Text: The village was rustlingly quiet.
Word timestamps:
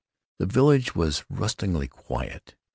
The 0.39 0.47
village 0.47 0.95
was 0.95 1.23
rustlingly 1.29 1.87
quiet. 1.87 2.55